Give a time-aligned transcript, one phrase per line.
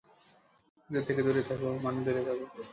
[0.89, 2.37] ওদের থেকে দূরে থাক মানে দূরে থাক!